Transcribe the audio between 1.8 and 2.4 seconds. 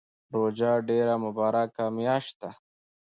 میاشت